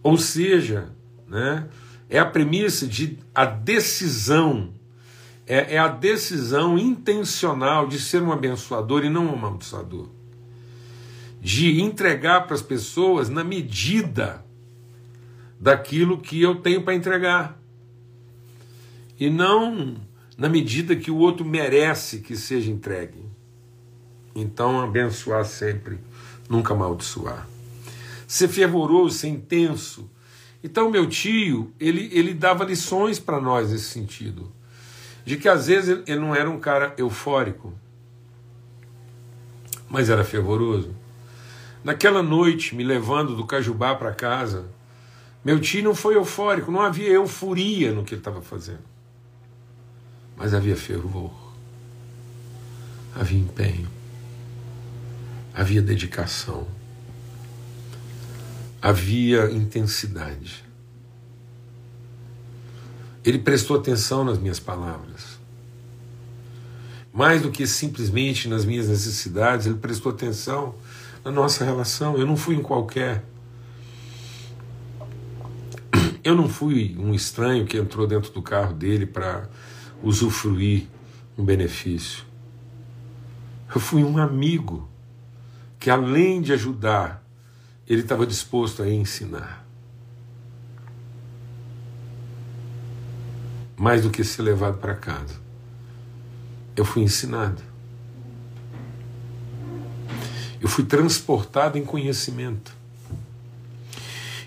Ou 0.03 0.19
seja, 0.19 0.91
né, 1.27 1.67
é 2.11 2.19
a 2.19 2.27
premissa 2.27 2.87
de 2.87 3.19
a 3.35 3.47
decisão 3.47 4.76
é, 5.47 5.75
é 5.75 5.79
a 5.79 5.89
decisão 5.89 6.77
intencional 6.77 7.87
de 7.87 8.01
ser 8.01 8.21
um 8.21 8.33
abençoador 8.33 9.05
e 9.05 9.09
não 9.09 9.27
um 9.27 9.35
amaldiçoador. 9.35 10.09
De 11.41 11.81
entregar 11.81 12.47
para 12.47 12.55
as 12.55 12.63
pessoas 12.63 13.29
na 13.29 13.45
medida 13.45 14.45
daquilo 15.61 16.19
que 16.19 16.43
eu 16.43 16.57
tenho 16.57 16.83
para 16.83 16.95
entregar. 16.95 17.61
E 19.19 19.31
não 19.31 19.97
na 20.37 20.49
medida 20.49 20.97
que 20.97 21.11
o 21.11 21.17
outro 21.17 21.45
merece 21.45 22.19
que 22.19 22.37
seja 22.37 22.71
entregue. 22.71 23.25
Então, 24.35 24.81
abençoar 24.81 25.47
sempre, 25.47 25.99
nunca 26.49 26.75
amaldiçoar. 26.75 27.49
Ser 28.27 28.49
fervoroso, 28.49 29.17
ser 29.17 29.29
intenso. 29.29 30.11
Então, 30.63 30.91
meu 30.91 31.09
tio, 31.09 31.73
ele, 31.81 32.11
ele 32.13 32.35
dava 32.35 32.65
lições 32.65 33.19
para 33.19 33.41
nós 33.41 33.71
nesse 33.71 33.85
sentido 33.85 34.53
de 35.27 35.37
que 35.37 35.49
às 35.49 35.67
vezes 35.67 36.03
ele 36.07 36.21
não 36.21 36.33
era 36.33 36.49
um 36.49 36.61
cara 36.61 36.95
eufórico, 36.97 37.75
mas 39.91 40.09
era 40.09 40.23
fervoroso. 40.23 40.95
Naquela 41.83 42.23
noite, 42.23 42.77
me 42.77 42.85
levando 42.85 43.35
do 43.35 43.45
Cajubá 43.45 43.97
para 43.97 44.15
casa, 44.15 44.67
meu 45.45 45.61
tio 45.61 45.83
não 45.83 45.97
foi 45.97 46.15
eufórico, 46.15 46.71
não 46.71 46.81
havia 46.81 47.09
euforia 47.09 47.93
no 47.93 48.05
que 48.05 48.15
ele 48.15 48.21
estava 48.21 48.41
fazendo, 48.41 48.85
mas 50.37 50.55
havia 50.55 50.77
fervor, 50.77 51.33
havia 53.13 53.41
empenho, 53.41 53.89
havia 55.53 55.83
dedicação, 55.83 56.69
havia 58.81 59.51
intensidade. 59.51 60.66
Ele 63.27 63.41
prestou 63.41 63.77
atenção 63.77 64.23
nas 64.23 64.39
minhas 64.39 64.61
palavras. 64.61 65.37
Mais 67.13 67.43
do 67.43 67.51
que 67.51 67.67
simplesmente 67.67 68.49
nas 68.49 68.65
minhas 68.65 68.89
necessidades, 68.89 69.67
ele 69.67 69.79
prestou 69.79 70.13
atenção 70.13 70.77
na 71.25 71.33
nossa 71.33 71.65
relação. 71.65 72.17
Eu 72.17 72.25
não 72.25 72.37
fui 72.37 72.57
um 72.57 72.63
qualquer. 72.63 73.25
Eu 76.23 76.37
não 76.37 76.49
fui 76.49 76.97
um 76.99 77.13
estranho 77.13 77.67
que 77.67 77.77
entrou 77.77 78.07
dentro 78.07 78.33
do 78.33 78.41
carro 78.41 78.73
dele 78.73 79.07
para 79.07 79.49
usufruir 80.01 80.87
um 81.37 81.45
benefício. 81.45 82.25
Eu 83.75 83.81
fui 83.81 84.05
um 84.05 84.19
amigo 84.19 84.89
que, 85.81 85.91
além 85.91 86.41
de 86.41 86.53
ajudar, 86.53 87.25
ele 87.89 88.03
estava 88.03 88.25
disposto 88.25 88.85
a 88.85 88.89
ensinar. 88.89 89.66
Mais 93.87 94.03
do 94.03 94.11
que 94.11 94.25
ser 94.25 94.43
levado 94.43 94.79
para 94.79 94.97
casa. 94.97 95.37
Eu 96.75 96.85
fui 96.85 97.05
ensinado. 97.05 97.63
Eu 100.61 100.69
fui 100.69 100.85
transportado 100.85 101.79
em 101.79 101.85
conhecimento. 101.85 102.75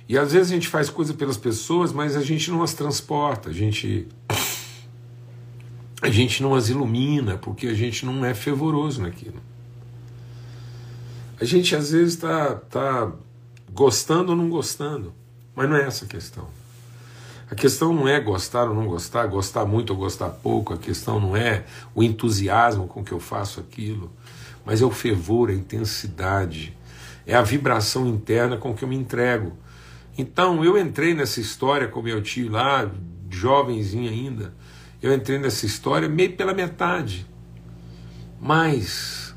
E 0.10 0.18
às 0.18 0.34
vezes 0.34 0.52
a 0.52 0.56
gente 0.56 0.68
faz 0.68 0.90
coisa 0.90 1.14
pelas 1.14 1.38
pessoas, 1.38 1.94
mas 1.94 2.18
a 2.18 2.22
gente 2.22 2.52
não 2.52 2.62
as 2.62 2.74
transporta, 2.74 3.50
a 3.50 3.54
gente 3.54 4.10
a 6.04 6.10
gente 6.10 6.44
não 6.44 6.54
as 6.54 6.68
ilumina, 6.68 7.38
porque 7.38 7.68
a 7.68 7.74
gente 7.74 8.06
não 8.06 8.26
é 8.26 8.34
fervoroso 8.34 9.02
naquilo. 9.02 9.42
A 11.40 11.46
gente 11.46 11.74
às 11.78 11.92
vezes 11.92 12.16
está 12.16 12.56
tá 12.56 13.10
gostando 13.72 14.32
ou 14.32 14.36
não 14.36 14.50
gostando, 14.50 15.14
mas 15.56 15.70
não 15.70 15.78
é 15.78 15.88
essa 15.88 16.04
a 16.04 16.10
questão. 16.10 16.59
A 17.52 17.56
questão 17.56 17.92
não 17.92 18.08
é 18.08 18.20
gostar 18.20 18.70
ou 18.70 18.76
não 18.76 18.86
gostar, 18.86 19.26
gostar 19.26 19.66
muito 19.66 19.90
ou 19.90 19.98
gostar 19.98 20.30
pouco, 20.30 20.74
a 20.74 20.78
questão 20.78 21.20
não 21.20 21.36
é 21.36 21.66
o 21.96 22.04
entusiasmo 22.04 22.88
com 22.88 23.04
que 23.04 23.12
eu 23.12 23.20
faço 23.20 23.60
aquilo, 23.60 24.12
mas 24.64 24.84
é 24.84 24.86
o 24.86 24.92
fervor, 24.92 25.50
a 25.50 25.54
intensidade, 25.54 26.78
é 27.26 27.34
a 27.34 27.42
vibração 27.42 28.06
interna 28.06 28.56
com 28.56 28.76
que 28.76 28.84
eu 28.84 28.88
me 28.88 28.96
entrego. 28.96 29.54
Então 30.16 30.64
eu 30.64 30.78
entrei 30.78 31.16
nessa 31.16 31.42
história 31.42 31.88
com 31.88 32.04
meu 32.04 32.22
tio 32.22 32.52
lá, 32.52 32.90
jovenzinho 33.32 34.12
ainda, 34.12 34.54
eu 35.02 35.12
entrei 35.12 35.40
nessa 35.40 35.66
história 35.66 36.08
meio 36.08 36.36
pela 36.36 36.54
metade, 36.54 37.26
mas 38.40 39.36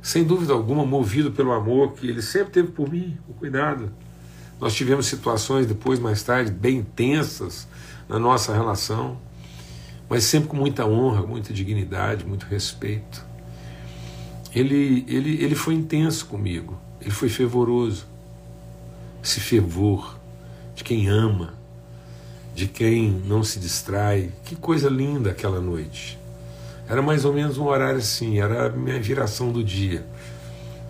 sem 0.00 0.22
dúvida 0.22 0.52
alguma 0.52 0.86
movido 0.86 1.32
pelo 1.32 1.50
amor 1.50 1.94
que 1.94 2.06
ele 2.06 2.22
sempre 2.22 2.52
teve 2.52 2.68
por 2.70 2.88
mim, 2.88 3.18
o 3.28 3.34
cuidado 3.34 3.92
nós 4.62 4.74
tivemos 4.74 5.06
situações 5.06 5.66
depois, 5.66 5.98
mais 5.98 6.22
tarde, 6.22 6.52
bem 6.52 6.84
tensas 6.84 7.66
na 8.08 8.16
nossa 8.16 8.54
relação, 8.54 9.18
mas 10.08 10.22
sempre 10.22 10.50
com 10.50 10.56
muita 10.56 10.86
honra, 10.86 11.26
muita 11.26 11.52
dignidade, 11.52 12.24
muito 12.24 12.46
respeito. 12.46 13.26
Ele, 14.54 15.04
ele, 15.08 15.42
ele 15.42 15.56
foi 15.56 15.74
intenso 15.74 16.26
comigo, 16.26 16.78
ele 17.00 17.10
foi 17.10 17.28
fervoroso. 17.28 18.06
Esse 19.20 19.40
fervor 19.40 20.16
de 20.76 20.84
quem 20.84 21.08
ama, 21.08 21.54
de 22.54 22.68
quem 22.68 23.10
não 23.10 23.42
se 23.42 23.58
distrai. 23.58 24.30
Que 24.44 24.54
coisa 24.54 24.88
linda 24.88 25.32
aquela 25.32 25.60
noite. 25.60 26.16
Era 26.88 27.02
mais 27.02 27.24
ou 27.24 27.32
menos 27.32 27.58
um 27.58 27.64
horário 27.64 27.98
assim, 27.98 28.38
era 28.38 28.66
a 28.66 28.68
minha 28.68 29.00
viração 29.02 29.50
do 29.50 29.64
dia. 29.64 30.06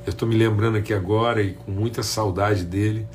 Eu 0.05 0.11
estou 0.11 0.29
me 0.29 0.37
lembrando 0.37 0.77
aqui 0.77 0.93
agora 0.93 1.43
e 1.43 1.55
com 1.55 1.71
muita 1.71 2.03
saudade 2.03 2.65
dele, 2.65 3.07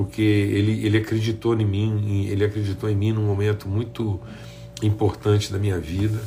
porque 0.00 0.22
ele, 0.22 0.86
ele 0.86 0.96
acreditou 0.96 1.54
em 1.60 1.62
mim, 1.62 2.24
ele 2.24 2.42
acreditou 2.42 2.88
em 2.88 2.96
mim 2.96 3.12
num 3.12 3.26
momento 3.26 3.68
muito 3.68 4.18
importante 4.82 5.52
da 5.52 5.58
minha 5.58 5.78
vida. 5.78 6.18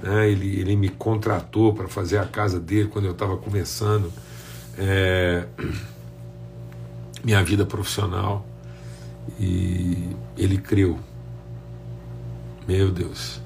Né? 0.00 0.30
Ele, 0.30 0.60
ele 0.60 0.76
me 0.76 0.88
contratou 0.88 1.74
para 1.74 1.88
fazer 1.88 2.18
a 2.18 2.24
casa 2.24 2.60
dele 2.60 2.86
quando 2.86 3.06
eu 3.06 3.10
estava 3.10 3.36
começando 3.36 4.12
é, 4.78 5.48
minha 7.24 7.42
vida 7.42 7.66
profissional 7.66 8.46
e 9.40 10.10
ele 10.36 10.56
creu. 10.56 10.96
Meu 12.68 12.92
Deus, 12.92 13.42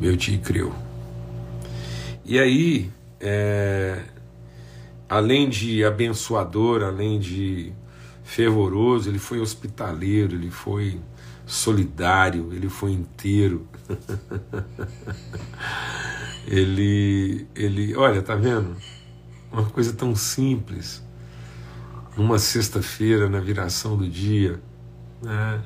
meu 0.00 0.16
tio 0.16 0.40
creu. 0.40 0.74
E 2.24 2.36
aí, 2.36 2.90
é, 3.20 4.02
além 5.08 5.48
de 5.48 5.84
abençoador, 5.84 6.82
além 6.82 7.20
de 7.20 7.72
fervoroso, 8.26 9.08
ele 9.08 9.20
foi 9.20 9.38
hospitaleiro, 9.38 10.34
ele 10.34 10.50
foi 10.50 11.00
solidário, 11.46 12.52
ele 12.52 12.68
foi 12.68 12.90
inteiro. 12.90 13.68
ele, 16.44 17.46
ele, 17.54 17.94
olha, 17.94 18.20
tá 18.20 18.34
vendo? 18.34 18.76
Uma 19.50 19.64
coisa 19.66 19.92
tão 19.92 20.16
simples. 20.16 21.00
Numa 22.16 22.38
sexta-feira, 22.38 23.28
na 23.28 23.38
viração 23.38 23.96
do 23.96 24.08
dia, 24.08 24.60
né? 25.22 25.62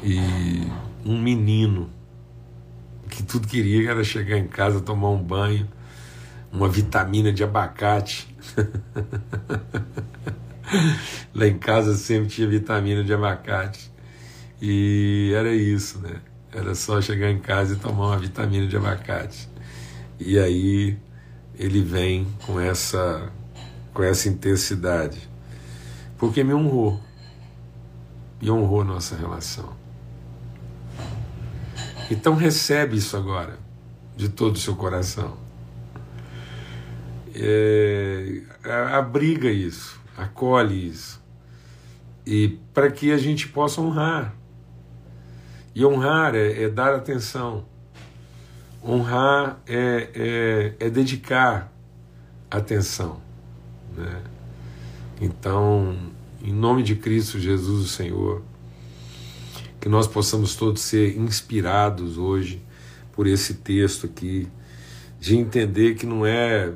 E 0.00 0.20
um 1.04 1.20
menino 1.20 1.90
que 3.10 3.24
tudo 3.24 3.48
queria 3.48 3.90
era 3.90 4.04
chegar 4.04 4.38
em 4.38 4.46
casa, 4.46 4.80
tomar 4.80 5.10
um 5.10 5.20
banho, 5.20 5.68
uma 6.52 6.68
vitamina 6.68 7.32
de 7.32 7.42
abacate. 7.42 8.32
Lá 11.34 11.46
em 11.46 11.58
casa 11.58 11.94
sempre 11.94 12.28
tinha 12.28 12.48
vitamina 12.48 13.02
de 13.04 13.12
abacate. 13.12 13.92
E 14.60 15.32
era 15.34 15.54
isso, 15.54 15.98
né? 16.00 16.20
Era 16.52 16.74
só 16.74 17.00
chegar 17.00 17.30
em 17.30 17.38
casa 17.38 17.74
e 17.74 17.76
tomar 17.76 18.08
uma 18.08 18.18
vitamina 18.18 18.66
de 18.66 18.76
abacate. 18.76 19.48
E 20.18 20.38
aí 20.38 20.98
ele 21.58 21.82
vem 21.82 22.26
com 22.46 22.58
essa 22.58 23.30
com 23.92 24.02
essa 24.02 24.28
intensidade. 24.28 25.28
Porque 26.16 26.42
me 26.44 26.54
honrou. 26.54 27.00
E 28.40 28.50
honrou 28.50 28.84
nossa 28.84 29.16
relação. 29.16 29.76
Então 32.10 32.34
recebe 32.34 32.96
isso 32.96 33.16
agora, 33.16 33.58
de 34.16 34.28
todo 34.28 34.54
o 34.56 34.58
seu 34.58 34.74
coração. 34.74 35.36
É, 37.34 38.42
abriga 38.96 39.50
isso, 39.50 39.97
acolhe 40.18 40.88
isso. 40.88 41.22
E 42.26 42.58
para 42.74 42.90
que 42.90 43.12
a 43.12 43.16
gente 43.16 43.48
possa 43.48 43.80
honrar 43.80 44.34
e 45.74 45.84
honrar 45.84 46.34
é, 46.34 46.64
é 46.64 46.68
dar 46.68 46.94
atenção. 46.94 47.64
Honrar 48.84 49.60
é, 49.66 50.74
é, 50.80 50.86
é 50.86 50.90
dedicar 50.90 51.72
atenção. 52.50 53.20
Né? 53.96 54.22
Então, 55.20 55.96
em 56.42 56.52
nome 56.52 56.82
de 56.82 56.96
Cristo 56.96 57.38
Jesus, 57.38 57.84
o 57.84 57.88
Senhor, 57.88 58.42
que 59.80 59.88
nós 59.88 60.06
possamos 60.06 60.56
todos 60.56 60.82
ser 60.82 61.16
inspirados 61.16 62.18
hoje 62.18 62.62
por 63.12 63.26
esse 63.26 63.54
texto 63.54 64.06
aqui, 64.06 64.48
de 65.20 65.36
entender 65.36 65.94
que 65.94 66.06
não 66.06 66.26
é 66.26 66.72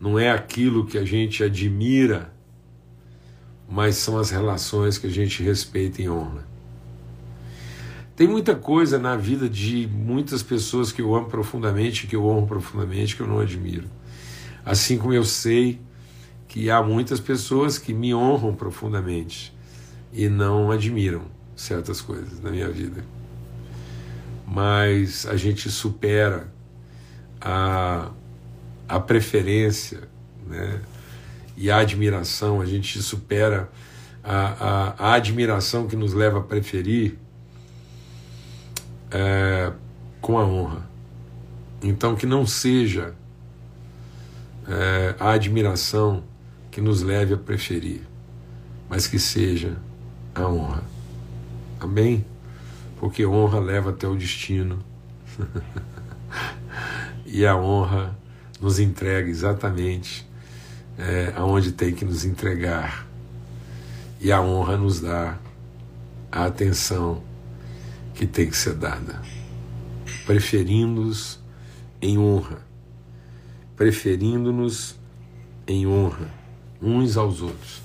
não 0.00 0.18
é 0.18 0.30
aquilo 0.30 0.84
que 0.84 0.98
a 0.98 1.04
gente 1.04 1.44
admira, 1.44 2.32
mas 3.72 3.96
são 3.96 4.18
as 4.18 4.28
relações 4.28 4.98
que 4.98 5.06
a 5.06 5.10
gente 5.10 5.42
respeita 5.42 6.02
e 6.02 6.08
honra. 6.08 6.44
Tem 8.14 8.28
muita 8.28 8.54
coisa 8.54 8.98
na 8.98 9.16
vida 9.16 9.48
de 9.48 9.88
muitas 9.90 10.42
pessoas 10.42 10.92
que 10.92 11.00
eu 11.00 11.14
amo 11.14 11.30
profundamente, 11.30 12.06
que 12.06 12.14
eu 12.14 12.26
honro 12.26 12.46
profundamente, 12.46 13.16
que 13.16 13.22
eu 13.22 13.26
não 13.26 13.40
admiro. 13.40 13.88
Assim 14.62 14.98
como 14.98 15.14
eu 15.14 15.24
sei 15.24 15.80
que 16.46 16.70
há 16.70 16.82
muitas 16.82 17.18
pessoas 17.18 17.78
que 17.78 17.94
me 17.94 18.14
honram 18.14 18.54
profundamente 18.54 19.54
e 20.12 20.28
não 20.28 20.70
admiram 20.70 21.22
certas 21.56 22.02
coisas 22.02 22.42
na 22.42 22.50
minha 22.50 22.68
vida. 22.68 23.02
Mas 24.46 25.24
a 25.24 25.34
gente 25.34 25.70
supera 25.70 26.52
a, 27.40 28.10
a 28.86 29.00
preferência 29.00 30.10
né, 30.46 30.78
e 31.56 31.70
a 31.70 31.78
admiração, 31.78 32.60
a 32.60 32.66
gente 32.66 33.02
supera 33.02 33.70
a, 34.22 34.94
a, 34.98 35.10
a 35.10 35.14
admiração 35.14 35.86
que 35.86 35.96
nos 35.96 36.12
leva 36.12 36.38
a 36.38 36.42
preferir 36.42 37.18
é, 39.10 39.72
com 40.20 40.38
a 40.38 40.44
honra. 40.44 40.88
Então, 41.82 42.14
que 42.14 42.26
não 42.26 42.46
seja 42.46 43.14
é, 44.68 45.14
a 45.18 45.32
admiração 45.32 46.24
que 46.70 46.80
nos 46.80 47.02
leve 47.02 47.34
a 47.34 47.36
preferir, 47.36 48.02
mas 48.88 49.06
que 49.06 49.18
seja 49.18 49.76
a 50.34 50.46
honra. 50.48 50.82
Amém? 51.80 52.24
Porque 52.98 53.26
honra 53.26 53.58
leva 53.58 53.90
até 53.90 54.06
o 54.06 54.16
destino. 54.16 54.78
e 57.26 57.44
a 57.44 57.56
honra 57.56 58.16
nos 58.60 58.78
entrega 58.78 59.28
exatamente 59.28 60.30
é, 60.98 61.32
aonde 61.36 61.72
tem 61.72 61.94
que 61.94 62.04
nos 62.04 62.24
entregar. 62.24 63.06
E 64.20 64.30
a 64.30 64.40
honra 64.40 64.76
nos 64.76 65.00
dá 65.00 65.38
a 66.30 66.44
atenção 66.44 67.22
que 68.14 68.26
tem 68.26 68.48
que 68.48 68.56
ser 68.56 68.74
dada, 68.74 69.20
preferindo-nos 70.24 71.40
em 72.00 72.18
honra, 72.18 72.64
preferindo-nos 73.76 74.96
em 75.66 75.86
honra 75.86 76.30
uns 76.80 77.16
aos 77.16 77.40
outros. 77.40 77.82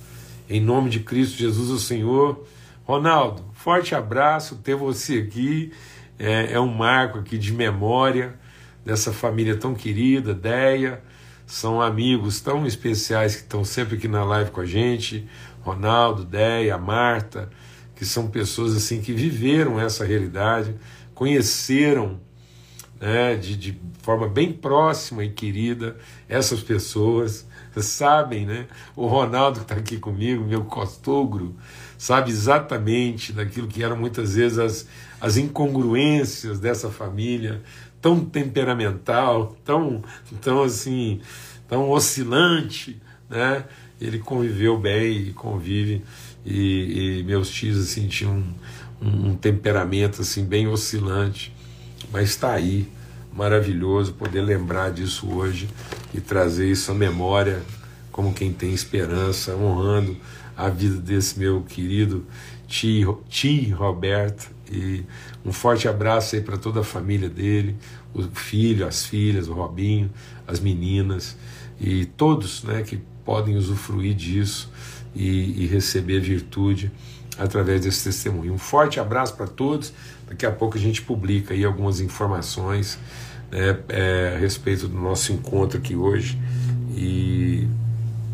Em 0.50 0.62
nome 0.62 0.90
de 0.90 1.00
Cristo 1.02 1.38
Jesus, 1.38 1.70
o 1.70 1.80
Senhor. 1.80 2.46
Ronaldo, 2.84 3.44
forte 3.54 3.94
abraço, 3.94 4.56
ter 4.58 4.76
você 4.76 5.18
aqui 5.18 5.74
é, 6.18 6.54
é 6.54 6.60
um 6.60 6.74
marco 6.74 7.20
aqui 7.20 7.38
de 7.38 7.54
memória 7.54 8.36
dessa 8.86 9.12
família 9.12 9.58
tão 9.58 9.76
querida, 9.76 10.34
Deia, 10.34 11.04
são 11.48 11.82
amigos 11.82 12.42
tão 12.42 12.68
especiais 12.68 13.36
que 13.36 13.42
estão 13.44 13.64
sempre 13.64 13.96
aqui 13.96 14.08
na 14.08 14.24
live 14.26 14.52
com 14.52 14.60
a 14.60 14.66
gente, 14.66 15.28
Ronaldo, 15.62 16.26
Deia, 16.26 16.78
Marta, 16.78 17.50
que 17.96 18.06
são 18.06 18.28
pessoas 18.28 18.76
assim 18.76 19.02
que 19.02 19.14
viveram 19.14 19.80
essa 19.80 20.06
realidade, 20.06 20.76
conheceram 21.16 22.20
né, 23.00 23.36
de, 23.36 23.56
de 23.56 23.80
forma 24.02 24.28
bem 24.28 24.52
próxima 24.52 25.24
e 25.24 25.30
querida 25.30 25.96
essas 26.28 26.62
pessoas, 26.62 27.48
sabem, 27.82 28.46
né? 28.46 28.66
O 28.96 29.08
Ronaldo 29.08 29.60
que 29.60 29.66
está 29.66 29.76
aqui 29.76 29.98
comigo, 29.98 30.44
meu 30.44 30.64
costogro, 30.66 31.56
sabe 31.98 32.32
exatamente 32.32 33.32
daquilo 33.32 33.68
que 33.68 33.84
eram 33.84 33.96
muitas 33.96 34.34
vezes 34.36 34.58
as, 34.58 34.88
as 35.22 35.38
incongruências 35.38 36.60
dessa 36.60 36.90
família, 36.90 37.62
tão 38.02 38.24
temperamental, 38.24 39.58
tão, 39.64 40.04
tão 40.42 40.64
assim, 40.64 41.22
tão 41.68 41.90
oscilante, 41.90 43.02
né? 43.30 43.66
Ele 44.00 44.20
conviveu 44.20 44.78
bem 44.78 45.30
e 45.30 45.34
convive 45.34 46.04
e, 46.46 47.20
e 47.20 47.24
meus 47.24 47.50
tios 47.50 47.80
assim 47.80 48.08
tinham 48.08 48.44
um, 49.02 49.30
um, 49.30 49.36
temperamento 49.36 50.22
assim 50.22 50.46
bem 50.46 50.68
oscilante, 50.68 51.54
mas 52.12 52.30
está 52.30 52.54
aí, 52.54 52.88
maravilhoso 53.34 54.14
poder 54.14 54.42
lembrar 54.42 54.92
disso 54.92 55.28
hoje 55.30 55.68
e 56.14 56.22
trazer 56.22 56.70
isso 56.72 56.92
à 56.92 56.94
memória 56.94 57.62
como 58.12 58.34
quem 58.34 58.52
tem 58.52 58.74
esperança, 58.74 59.56
honrando 59.56 60.18
a 60.56 60.70
vida 60.70 60.98
desse 60.98 61.38
meu 61.38 61.62
querido 61.62 62.26
tio, 62.68 63.24
tio 63.30 63.76
Roberto 63.76 64.57
e 64.72 65.04
um 65.46 65.52
forte 65.52 65.88
abraço 65.88 66.36
aí 66.36 66.42
para 66.42 66.58
toda 66.58 66.82
a 66.82 66.84
família 66.84 67.30
dele, 67.30 67.76
o 68.14 68.24
filho, 68.24 68.88
as 68.88 69.06
filhas, 69.06 69.48
o 69.48 69.54
Robinho, 69.54 70.10
as 70.46 70.60
meninas 70.60 71.38
e 71.80 72.06
todos, 72.06 72.64
né, 72.64 72.82
que 72.82 73.00
podem 73.24 73.56
usufruir 73.56 74.16
disso 74.16 74.72
e, 75.16 75.64
e 75.64 75.68
receber 75.68 76.20
virtude 76.20 76.92
através 77.38 77.82
desse 77.82 78.04
testemunho. 78.06 78.54
Um 78.54 78.58
forte 78.58 79.00
abraço 79.00 79.36
para 79.36 79.48
todos. 79.48 79.94
Daqui 80.28 80.46
a 80.46 80.52
pouco 80.52 80.78
a 80.78 80.80
gente 80.80 81.02
publica 81.02 81.54
aí 81.54 81.64
algumas 81.64 82.00
informações 82.00 82.98
né, 83.52 83.80
é, 83.90 84.34
a 84.36 84.40
respeito 84.40 84.88
do 84.88 84.98
nosso 84.98 85.32
encontro 85.32 85.78
aqui 85.78 85.96
hoje 85.96 86.40
e 86.96 87.68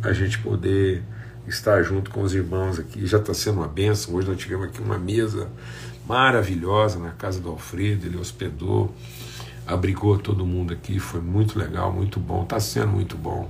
a 0.01 0.13
gente 0.13 0.39
poder 0.39 1.03
estar 1.47 1.84
junto 1.84 2.10
com 2.12 2.21
os 2.21 2.34
irmãos 2.34 2.79
aqui. 2.79 3.06
Já 3.06 3.17
está 3.17 3.34
sendo 3.34 3.60
uma 3.60 3.67
benção. 3.67 4.15
Hoje 4.15 4.27
nós 4.27 4.38
tivemos 4.38 4.67
aqui 4.67 4.82
uma 4.82 4.97
mesa 4.97 5.49
maravilhosa 6.08 6.99
na 6.99 7.12
casa 7.12 7.39
do 7.39 7.49
Alfredo. 7.49 8.06
Ele 8.06 8.17
hospedou, 8.17 8.93
abrigou 9.65 10.17
todo 10.17 10.45
mundo 10.45 10.73
aqui. 10.73 10.99
Foi 10.99 11.21
muito 11.21 11.58
legal, 11.58 11.91
muito 11.91 12.19
bom. 12.19 12.43
Está 12.43 12.60
sendo 12.60 12.88
muito 12.88 13.17
bom. 13.17 13.49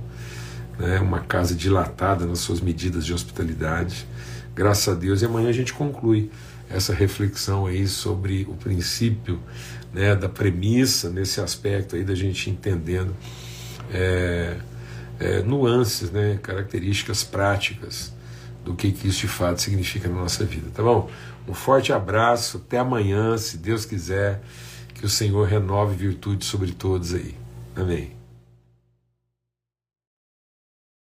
Né? 0.78 0.98
Uma 1.00 1.20
casa 1.20 1.54
dilatada 1.54 2.26
nas 2.26 2.40
suas 2.40 2.60
medidas 2.60 3.04
de 3.04 3.12
hospitalidade. 3.12 4.06
Graças 4.54 4.88
a 4.88 4.96
Deus. 4.96 5.22
E 5.22 5.26
amanhã 5.26 5.48
a 5.48 5.52
gente 5.52 5.72
conclui 5.72 6.30
essa 6.68 6.94
reflexão 6.94 7.66
aí 7.66 7.86
sobre 7.86 8.46
o 8.48 8.54
princípio 8.54 9.38
né, 9.92 10.14
da 10.14 10.28
premissa 10.28 11.08
nesse 11.10 11.40
aspecto 11.40 11.94
aí 11.94 12.02
da 12.02 12.14
gente 12.14 12.50
entendendo. 12.50 13.14
É, 13.92 14.56
é, 15.18 15.42
nuances, 15.42 16.10
né, 16.10 16.38
características 16.42 17.22
práticas 17.22 18.12
do 18.64 18.74
que, 18.74 18.90
que 18.92 19.08
isso 19.08 19.20
de 19.20 19.28
fato 19.28 19.60
significa 19.60 20.08
na 20.08 20.16
nossa 20.16 20.44
vida, 20.44 20.68
tá 20.74 20.82
bom? 20.82 21.10
Um 21.46 21.52
forte 21.52 21.92
abraço, 21.92 22.62
até 22.64 22.78
amanhã, 22.78 23.36
se 23.36 23.58
Deus 23.58 23.84
quiser, 23.84 24.42
que 24.94 25.04
o 25.04 25.08
Senhor 25.08 25.46
renove 25.46 25.94
virtude 25.94 26.44
sobre 26.44 26.72
todos 26.72 27.12
aí. 27.12 27.34
Amém. 27.76 28.23